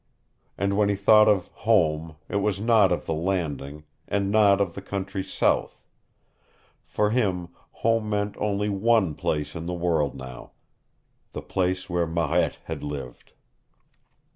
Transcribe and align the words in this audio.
And 0.57 0.75
when 0.77 0.89
he 0.89 0.95
thought 0.95 1.27
of 1.27 1.49
home, 1.49 2.15
it 2.27 2.37
was 2.37 2.59
not 2.59 2.91
of 2.91 3.05
the 3.05 3.13
Landing, 3.13 3.83
and 4.07 4.31
not 4.31 4.59
of 4.59 4.73
the 4.73 4.81
country 4.81 5.23
south. 5.23 5.83
For 6.87 7.11
him 7.11 7.49
home 7.85 8.09
meant 8.09 8.35
only 8.39 8.67
one 8.67 9.13
place 9.13 9.53
in 9.55 9.67
the 9.67 9.75
world 9.75 10.15
now 10.15 10.53
the 11.33 11.43
place 11.43 11.87
where 11.87 12.07
Marette 12.07 12.57
had 12.63 12.81
lived. 12.83 13.33